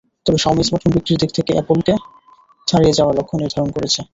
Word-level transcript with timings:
তবে 0.25 0.37
Xiaomi 0.37 0.63
smartphone 0.63 0.91
বিক্রির 0.95 1.19
দিক 1.21 1.31
থেকে 1.37 1.51
অ্যাপলকে 1.53 1.93
ছাড়িয়ে 2.67 2.97
যাওয়ার 2.97 3.15
লক্ষ্য 3.19 3.35
নির্ধারণ 3.37 3.69
করেছে। 3.75 4.01